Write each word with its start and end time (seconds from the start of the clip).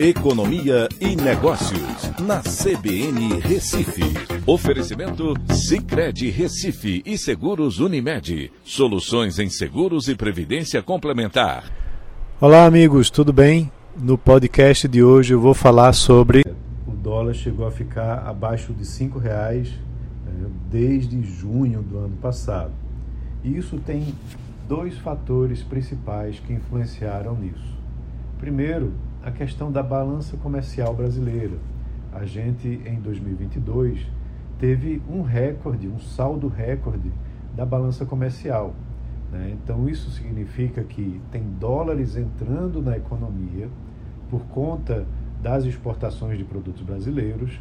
Economia 0.00 0.88
e 1.00 1.16
Negócios, 1.16 2.12
na 2.20 2.40
CBN 2.40 3.40
Recife. 3.40 4.04
Oferecimento 4.46 5.34
Cicred 5.52 6.30
Recife 6.30 7.02
e 7.04 7.18
Seguros 7.18 7.80
Unimed. 7.80 8.52
Soluções 8.62 9.40
em 9.40 9.50
seguros 9.50 10.06
e 10.06 10.14
previdência 10.14 10.80
complementar. 10.84 11.64
Olá, 12.40 12.64
amigos, 12.64 13.10
tudo 13.10 13.32
bem? 13.32 13.72
No 14.00 14.16
podcast 14.16 14.86
de 14.86 15.02
hoje 15.02 15.34
eu 15.34 15.40
vou 15.40 15.52
falar 15.52 15.92
sobre. 15.92 16.44
O 16.86 16.92
dólar 16.92 17.34
chegou 17.34 17.66
a 17.66 17.72
ficar 17.72 18.18
abaixo 18.24 18.72
de 18.72 18.84
R$ 18.84 19.10
reais 19.20 19.68
né, 20.24 20.48
desde 20.70 21.20
junho 21.24 21.82
do 21.82 21.98
ano 21.98 22.16
passado. 22.18 22.70
E 23.42 23.56
isso 23.56 23.80
tem 23.80 24.14
dois 24.68 24.96
fatores 24.98 25.60
principais 25.60 26.38
que 26.38 26.52
influenciaram 26.52 27.34
nisso. 27.34 27.76
Primeiro, 28.38 28.92
a 29.28 29.30
questão 29.30 29.70
da 29.70 29.82
balança 29.82 30.38
comercial 30.38 30.94
brasileira. 30.94 31.58
A 32.12 32.24
gente, 32.24 32.66
em 32.86 32.98
2022, 32.98 34.06
teve 34.58 35.02
um 35.08 35.20
recorde, 35.20 35.86
um 35.86 35.98
saldo 35.98 36.48
recorde 36.48 37.12
da 37.54 37.66
balança 37.66 38.06
comercial. 38.06 38.74
Né? 39.30 39.54
Então, 39.54 39.86
isso 39.86 40.10
significa 40.10 40.82
que 40.82 41.20
tem 41.30 41.42
dólares 41.60 42.16
entrando 42.16 42.80
na 42.80 42.96
economia 42.96 43.68
por 44.30 44.40
conta 44.46 45.06
das 45.42 45.64
exportações 45.64 46.38
de 46.38 46.44
produtos 46.44 46.82
brasileiros 46.82 47.60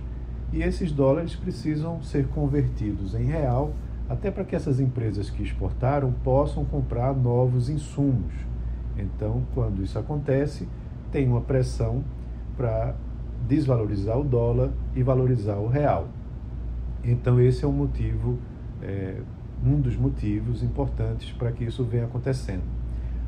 e 0.53 0.63
esses 0.63 0.91
dólares 0.91 1.36
precisam 1.36 2.02
ser 2.02 2.27
convertidos 2.30 3.13
em 3.13 3.25
real 3.25 3.73
até 4.08 4.31
para 4.31 4.45
que 4.45 4.55
essas 4.55 4.80
empresas 4.80 5.30
que 5.30 5.44
exportaram 5.44 6.13
possam 6.23 6.63
comprar 6.63 7.13
novos 7.13 7.70
insumos. 7.70 8.34
Então, 8.97 9.44
quando 9.53 9.84
isso 9.84 9.99
acontece, 9.99 10.66
tem 11.11 11.27
uma 11.27 11.41
pressão 11.41 12.03
para 12.55 12.95
desvalorizar 13.47 14.17
o 14.20 14.23
dólar 14.23 14.71
e 14.95 15.03
valorizar 15.03 15.55
o 15.55 15.67
real. 15.67 16.08
Então, 17.03 17.39
esse 17.39 17.63
é 17.63 17.67
um 17.67 17.72
motivo, 17.72 18.38
é, 18.81 19.22
um 19.63 19.80
dos 19.80 19.95
motivos 19.95 20.63
importantes 20.63 21.31
para 21.31 21.52
que 21.52 21.63
isso 21.63 21.83
venha 21.83 22.05
acontecendo. 22.05 22.63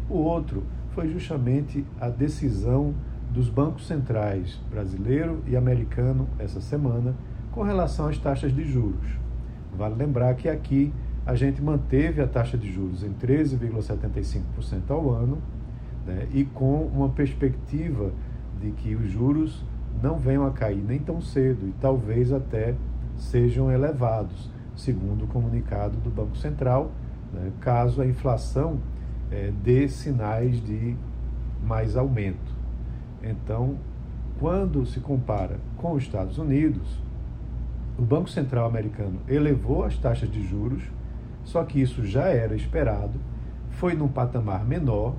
O 0.09 0.17
outro 0.17 0.63
foi 0.91 1.07
justamente 1.09 1.85
a 1.99 2.09
decisão 2.09 2.93
dos 3.31 3.47
bancos 3.47 3.85
centrais 3.85 4.59
brasileiro 4.69 5.43
e 5.45 5.55
americano 5.55 6.27
essa 6.39 6.59
semana 6.59 7.15
com 7.51 7.61
relação 7.61 8.07
às 8.07 8.17
taxas 8.17 8.53
de 8.53 8.63
juros. 8.63 9.07
Vale 9.77 9.95
lembrar 9.95 10.33
que 10.33 10.49
aqui 10.49 10.91
a 11.25 11.35
gente 11.35 11.61
manteve 11.61 12.21
a 12.21 12.27
taxa 12.27 12.57
de 12.57 12.71
juros 12.71 13.03
em 13.03 13.13
13,75% 13.13 14.89
ao 14.89 15.11
ano 15.11 15.37
né, 16.09 16.27
e 16.33 16.43
com 16.43 16.87
uma 16.87 17.09
perspectiva 17.09 18.11
de 18.59 18.71
que 18.71 18.95
os 18.95 19.11
juros 19.11 19.63
não 20.01 20.17
venham 20.17 20.45
a 20.45 20.51
cair 20.51 20.81
nem 20.81 20.97
tão 20.97 21.21
cedo 21.21 21.67
e 21.67 21.73
talvez 21.79 22.33
até 22.33 22.73
sejam 23.15 23.71
elevados, 23.71 24.49
segundo 24.75 25.25
o 25.25 25.27
comunicado 25.27 25.97
do 25.97 26.09
Banco 26.09 26.35
Central, 26.35 26.91
né, 27.31 27.51
caso 27.61 28.01
a 28.01 28.07
inflação 28.07 28.79
é, 29.29 29.51
dê 29.63 29.87
sinais 29.87 30.63
de 30.63 30.95
mais 31.63 31.95
aumento. 31.95 32.57
Então, 33.21 33.77
quando 34.39 34.85
se 34.87 34.99
compara 34.99 35.59
com 35.77 35.93
os 35.93 36.03
Estados 36.03 36.39
Unidos, 36.39 36.99
o 37.99 38.01
Banco 38.01 38.29
Central 38.29 38.67
americano 38.67 39.19
elevou 39.27 39.83
as 39.83 39.95
taxas 39.97 40.31
de 40.31 40.41
juros, 40.41 40.81
só 41.43 41.63
que 41.63 41.79
isso 41.79 42.03
já 42.03 42.29
era 42.29 42.55
esperado, 42.55 43.19
foi 43.69 43.93
num 43.93 44.07
patamar 44.07 44.65
menor 44.65 45.13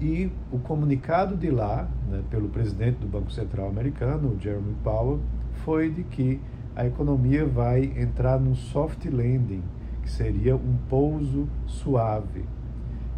e 0.00 0.30
o 0.52 0.58
comunicado 0.58 1.36
de 1.36 1.50
lá, 1.50 1.88
né, 2.08 2.22
pelo 2.30 2.48
presidente 2.48 2.98
do 2.98 3.08
Banco 3.08 3.32
Central 3.32 3.68
americano, 3.68 4.38
Jeremy 4.40 4.74
Powell, 4.84 5.20
foi 5.64 5.90
de 5.90 6.04
que 6.04 6.40
a 6.76 6.86
economia 6.86 7.44
vai 7.44 7.92
entrar 7.96 8.38
num 8.38 8.54
soft 8.54 9.04
landing, 9.06 9.62
que 10.02 10.10
seria 10.10 10.54
um 10.54 10.76
pouso 10.88 11.48
suave. 11.66 12.44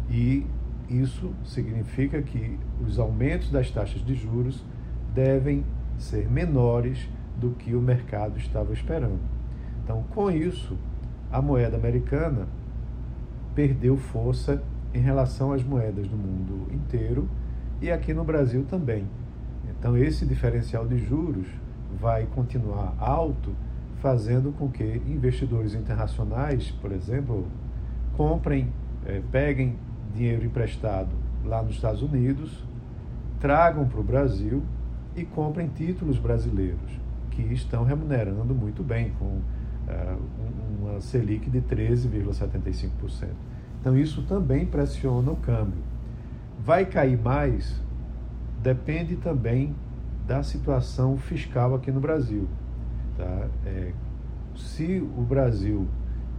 E 0.09 0.45
isso 0.89 1.31
significa 1.45 2.21
que 2.21 2.57
os 2.83 2.97
aumentos 2.97 3.51
das 3.51 3.69
taxas 3.69 4.03
de 4.03 4.15
juros 4.15 4.65
devem 5.13 5.63
ser 5.97 6.29
menores 6.29 7.07
do 7.39 7.51
que 7.51 7.75
o 7.75 7.81
mercado 7.81 8.37
estava 8.37 8.73
esperando. 8.73 9.19
Então, 9.83 10.03
com 10.09 10.31
isso, 10.31 10.75
a 11.31 11.41
moeda 11.41 11.77
americana 11.77 12.47
perdeu 13.53 13.97
força 13.97 14.63
em 14.93 14.99
relação 14.99 15.53
às 15.53 15.63
moedas 15.63 16.07
do 16.07 16.17
mundo 16.17 16.67
inteiro 16.73 17.27
e 17.81 17.91
aqui 17.91 18.13
no 18.13 18.23
Brasil 18.23 18.65
também. 18.69 19.07
Então, 19.69 19.97
esse 19.97 20.25
diferencial 20.25 20.87
de 20.87 20.97
juros 20.97 21.47
vai 21.99 22.25
continuar 22.25 22.95
alto, 22.99 23.53
fazendo 23.97 24.51
com 24.51 24.69
que 24.69 24.83
investidores 25.07 25.73
internacionais, 25.73 26.71
por 26.81 26.91
exemplo, 26.91 27.47
comprem, 28.15 28.71
eh, 29.05 29.21
peguem 29.31 29.75
dinheiro 30.15 30.45
emprestado 30.45 31.09
lá 31.45 31.61
nos 31.61 31.75
Estados 31.75 32.01
Unidos, 32.01 32.63
tragam 33.39 33.87
para 33.87 33.99
o 33.99 34.03
Brasil 34.03 34.61
e 35.15 35.23
comprem 35.23 35.67
títulos 35.67 36.17
brasileiros, 36.17 36.99
que 37.31 37.41
estão 37.41 37.83
remunerando 37.83 38.53
muito 38.53 38.83
bem, 38.83 39.11
com 39.17 39.25
uh, 39.25 40.19
uma 40.79 41.01
Selic 41.01 41.49
de 41.49 41.61
13,75%. 41.61 43.29
Então, 43.81 43.97
isso 43.97 44.21
também 44.21 44.65
pressiona 44.65 45.31
o 45.31 45.35
câmbio. 45.35 45.81
Vai 46.63 46.85
cair 46.85 47.19
mais? 47.19 47.81
Depende 48.61 49.15
também 49.15 49.75
da 50.27 50.43
situação 50.43 51.17
fiscal 51.17 51.73
aqui 51.73 51.91
no 51.91 51.99
Brasil. 51.99 52.47
Tá? 53.17 53.47
É, 53.65 53.91
se 54.55 54.99
o 55.17 55.21
Brasil 55.23 55.87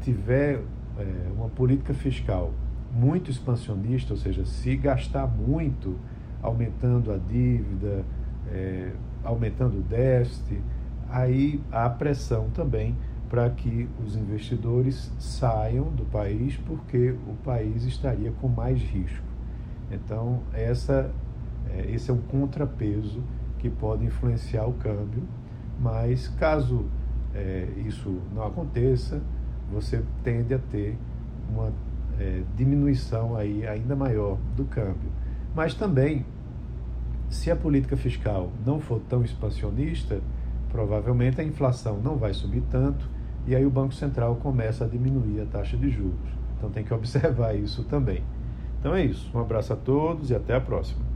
tiver 0.00 0.62
é, 0.98 1.32
uma 1.36 1.48
política 1.48 1.92
fiscal 1.92 2.52
muito 2.94 3.30
expansionista, 3.30 4.12
ou 4.14 4.18
seja, 4.18 4.44
se 4.44 4.76
gastar 4.76 5.26
muito, 5.26 5.98
aumentando 6.40 7.12
a 7.12 7.18
dívida, 7.18 8.04
é, 8.52 8.92
aumentando 9.24 9.78
o 9.78 9.82
déficit, 9.82 10.60
aí 11.08 11.60
há 11.72 11.88
pressão 11.90 12.50
também 12.50 12.94
para 13.32 13.48
que 13.48 13.88
os 14.04 14.14
investidores 14.14 15.10
saiam 15.18 15.84
do 15.84 16.04
país, 16.04 16.54
porque 16.66 17.16
o 17.26 17.32
país 17.42 17.82
estaria 17.84 18.30
com 18.30 18.46
mais 18.46 18.78
risco. 18.82 19.24
Então, 19.90 20.40
essa, 20.52 21.10
é, 21.70 21.90
esse 21.90 22.10
é 22.10 22.12
um 22.12 22.20
contrapeso 22.20 23.22
que 23.58 23.70
pode 23.70 24.04
influenciar 24.04 24.66
o 24.66 24.74
câmbio, 24.74 25.22
mas 25.80 26.28
caso 26.28 26.84
é, 27.34 27.68
isso 27.86 28.20
não 28.34 28.46
aconteça, 28.46 29.22
você 29.72 30.04
tende 30.22 30.52
a 30.52 30.58
ter 30.58 30.98
uma 31.48 31.72
é, 32.20 32.42
diminuição 32.54 33.34
aí 33.34 33.66
ainda 33.66 33.96
maior 33.96 34.36
do 34.54 34.66
câmbio. 34.66 35.10
Mas 35.54 35.72
também, 35.72 36.26
se 37.30 37.50
a 37.50 37.56
política 37.56 37.96
fiscal 37.96 38.52
não 38.62 38.78
for 38.78 39.00
tão 39.08 39.24
expansionista, 39.24 40.20
provavelmente 40.68 41.40
a 41.40 41.44
inflação 41.44 41.96
não 41.96 42.18
vai 42.18 42.34
subir 42.34 42.62
tanto 42.70 43.21
e 43.46 43.54
aí 43.54 43.66
o 43.66 43.70
Banco 43.70 43.94
Central 43.94 44.36
começa 44.36 44.84
a 44.84 44.88
diminuir 44.88 45.40
a 45.40 45.46
taxa 45.46 45.76
de 45.76 45.90
juros. 45.90 46.14
Então 46.56 46.70
tem 46.70 46.84
que 46.84 46.94
observar 46.94 47.54
isso 47.54 47.82
também. 47.84 48.22
Então 48.78 48.94
é 48.94 49.04
isso. 49.04 49.30
Um 49.34 49.40
abraço 49.40 49.72
a 49.72 49.76
todos 49.76 50.30
e 50.30 50.34
até 50.34 50.54
a 50.54 50.60
próxima. 50.60 51.11